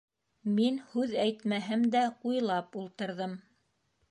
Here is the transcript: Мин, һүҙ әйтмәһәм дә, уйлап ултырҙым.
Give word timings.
Мин, 0.59 0.79
һүҙ 0.93 1.13
әйтмәһәм 1.27 1.85
дә, 1.97 2.03
уйлап 2.31 2.81
ултырҙым. 2.85 3.39